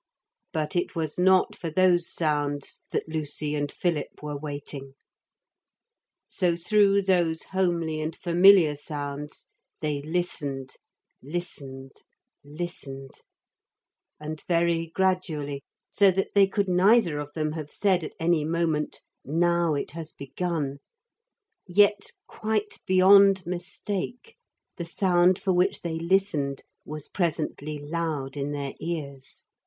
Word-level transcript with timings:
But 0.51 0.75
it 0.75 0.95
was 0.95 1.19
not 1.19 1.55
for 1.55 1.69
those 1.69 2.11
sounds 2.11 2.81
that 2.89 3.07
Lucy 3.07 3.53
and 3.53 3.71
Philip 3.71 4.23
were 4.23 4.35
waiting. 4.35 4.95
So 6.27 6.55
through 6.55 7.03
those 7.03 7.43
homely 7.51 8.01
and 8.01 8.15
familiar 8.15 8.75
sounds 8.75 9.45
they 9.79 10.01
listened, 10.01 10.73
listened, 11.21 11.91
listened; 12.43 13.21
and 14.19 14.41
very 14.47 14.87
gradually, 14.87 15.61
so 15.91 16.09
that 16.09 16.33
they 16.33 16.47
could 16.47 16.67
neither 16.67 17.19
of 17.19 17.33
them 17.33 17.51
have 17.51 17.71
said 17.71 18.03
at 18.03 18.15
any 18.19 18.43
moment 18.43 19.03
'Now 19.23 19.75
it 19.75 19.91
has 19.91 20.13
begun,' 20.13 20.79
yet 21.67 22.07
quite 22.25 22.79
beyond 22.87 23.45
mistake 23.45 24.35
the 24.77 24.85
sound 24.85 25.37
for 25.37 25.53
which 25.53 25.83
they 25.83 25.99
listened 25.99 26.63
was 26.85 27.07
presently 27.07 27.77
loud 27.77 28.35
in 28.35 28.51
their 28.51 28.73
ears. 28.79 29.45